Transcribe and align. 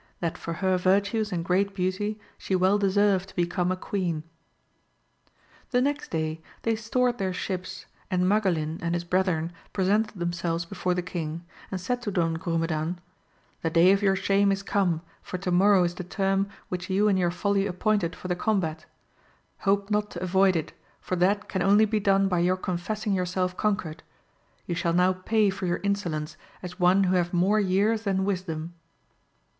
That 0.19 0.35
for 0.35 0.53
her 0.65 0.79
virtues 0.79 1.31
and 1.31 1.45
great 1.45 1.75
beauty, 1.75 2.19
she 2.35 2.55
well 2.55 2.79
deserved 2.79 3.29
to 3.29 3.35
become 3.35 3.71
a 3.71 3.75
queen. 3.77 4.23
The 5.69 5.79
next 5.79 6.09
day 6.09 6.41
they 6.63 6.75
stored 6.75 7.19
their 7.19 7.33
ships, 7.33 7.85
and 8.09 8.23
Magalin 8.27 8.79
and 8.81 8.95
his 8.95 9.03
brethren 9.03 9.51
presented 9.73 10.17
themselves 10.17 10.65
before 10.65 10.95
the 10.95 11.03
king, 11.03 11.45
and 11.69 11.79
said 11.79 12.01
to 12.01 12.09
Don 12.09 12.37
Grumedan, 12.37 12.97
The 13.61 13.69
day 13.69 13.91
of 13.91 14.01
your 14.01 14.15
shame 14.15 14.51
is 14.51 14.63
come, 14.63 15.03
for 15.21 15.37
to 15.37 15.51
morrow 15.51 15.83
is 15.83 15.93
the 15.93 16.03
term 16.03 16.49
which 16.69 16.89
you 16.89 17.07
in 17.07 17.15
your 17.15 17.29
folly 17.29 17.67
appointed 17.67 18.15
for 18.15 18.27
the 18.27 18.35
combat; 18.35 18.87
hope 19.59 19.91
not 19.91 20.09
to 20.09 20.23
avoid 20.23 20.55
it, 20.55 20.73
for 20.99 21.15
that 21.17 21.47
can 21.47 21.61
only 21.61 21.85
be 21.85 21.99
done 21.99 22.27
by 22.27 22.39
your 22.39 22.57
confessing 22.57 23.13
yourself 23.13 23.55
con 23.55 23.77
quered; 23.77 23.99
you 24.65 24.73
shall 24.73 24.93
now 24.93 25.13
pay 25.13 25.51
for 25.51 25.67
your 25.67 25.79
insolence, 25.83 26.37
as 26.63 26.79
one 26.79 27.03
who 27.03 27.15
have 27.15 27.35
more 27.35 27.59
years 27.59 28.01
than 28.01 28.25
wisdom. 28.25 28.73